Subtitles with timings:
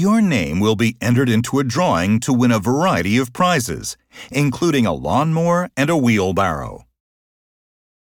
[0.00, 3.98] your name will be entered into a drawing to win a variety of prizes,
[4.32, 6.86] including a lawnmower and a wheelbarrow.